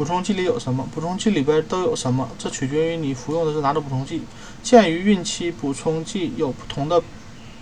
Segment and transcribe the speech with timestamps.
[0.00, 0.88] 补充剂里有什么？
[0.94, 2.26] 补充剂里边都有什么？
[2.38, 4.22] 这取决于你服用的是哪种补充剂。
[4.62, 7.02] 鉴于孕期补充剂有不同的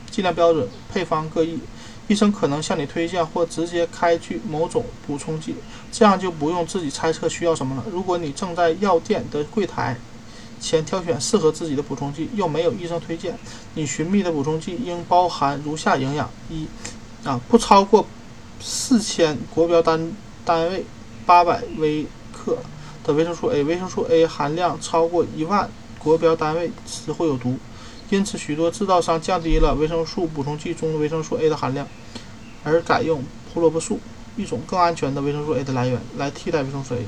[0.09, 1.59] 剂量标准，配方各异，
[2.07, 5.57] 医生可能向你推荐或直接开具某种补充剂，
[5.91, 7.85] 这样就不用自己猜测需要什么了。
[7.91, 9.97] 如果你正在药店的柜台
[10.61, 13.37] 前挑选适合自己的补充剂，又没有医生推荐，
[13.75, 16.69] 你寻觅的补充剂应包含如下营养：一，
[17.25, 18.07] 啊，不超过
[18.61, 20.13] 四千国标单
[20.45, 20.85] 单位
[21.27, 22.07] 八百微。
[22.49, 22.57] 克
[23.05, 27.59] 的维生素 A，维生素 A 含量超过一万国标单位时会有毒，
[28.09, 31.87] 因此许多制造商降低了维生素补充剂中维生素 A 的含量，
[32.65, 33.23] 而改用
[33.53, 34.01] 胡萝卜素
[34.37, 36.99] 一种更安全的维生素 A 的来源来替代维生素 A。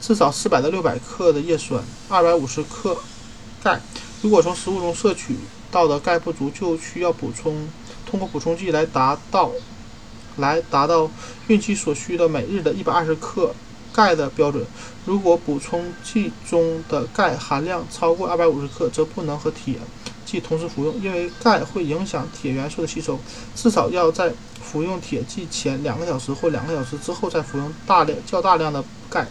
[0.00, 2.96] 至少四百到六百克的叶酸，二百五十克
[3.62, 3.80] 钙。
[4.22, 5.36] 如果从食物中摄取
[5.70, 7.68] 到的钙不足，就需要补充，
[8.06, 9.50] 通过补充剂来达到
[10.38, 11.10] 来达到
[11.48, 13.54] 孕期所需的每日的一百二十克。
[13.92, 14.64] 钙的标准，
[15.04, 19.74] 如果补充剂中的钙含量超过二百五十克，则不能和铁
[20.24, 23.18] 剂同时服用，因为钙会影响铁元素的吸收。
[23.54, 29.26] 至少要在服用铁剂前两个小时或两个小时之后再服用大量较大量的钙，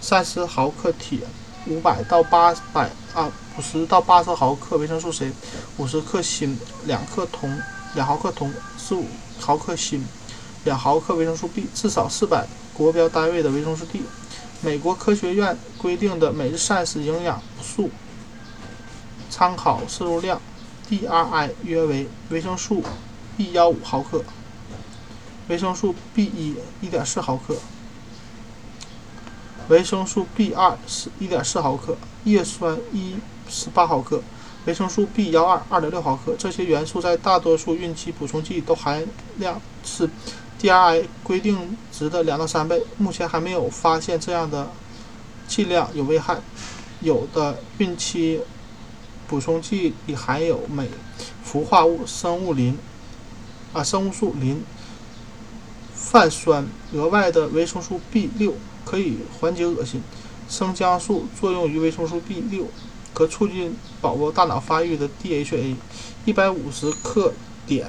[0.00, 1.18] 三十毫克铁，
[1.66, 5.32] 五百到八百啊五十到八十毫克维生素 C，
[5.76, 7.60] 五十克锌，两克铜，
[7.94, 9.06] 两毫克铜，十五
[9.40, 10.00] 毫克锌，
[10.64, 12.46] 两毫克维生素 B，至少四百。
[12.74, 14.02] 国标单位的维生素 D，
[14.60, 17.88] 美国科学院规定的每日膳食营养素
[19.30, 20.40] 参考摄入量
[20.90, 22.82] DRI 约为维生素
[23.36, 24.24] B 幺五毫克，
[25.46, 27.54] 维生素 B 一一点四毫克，
[29.68, 33.14] 维生素 B 二是一点四毫克，叶酸一
[33.48, 34.20] 十八毫克，
[34.64, 36.34] 维生素 B 幺二二点六毫克。
[36.36, 40.10] 这些元素在大多数孕期补充剂都含量是。
[40.60, 44.70] DRI 规定值的两到三倍，目前还没有发现这样的
[45.46, 46.40] 剂量有危害。
[47.00, 48.40] 有的孕期
[49.28, 50.88] 补充剂里含有镁、
[51.42, 52.78] 氟化物、生物磷
[53.74, 54.62] 啊生物素磷、
[55.94, 56.66] 泛酸。
[56.94, 58.54] 额外的维生素 B 六
[58.84, 60.02] 可以缓解恶心。
[60.48, 62.68] 生姜素作用于维生素 B 六，
[63.12, 65.74] 可促进宝宝大脑发育的 DHA，
[66.24, 67.32] 一百五十克
[67.66, 67.84] 碘。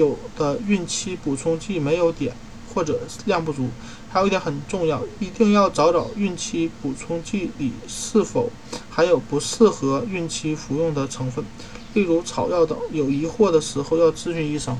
[0.00, 2.34] 有的孕期补充剂没有点
[2.74, 3.68] 或者量不足，
[4.10, 8.50] 还有一点很重要，一定要找找孕期补充剂里是否
[8.88, 11.44] 含有不适合孕期服用的成分，
[11.94, 12.78] 例如草药等。
[12.92, 14.76] 有疑惑的时候要咨询医生。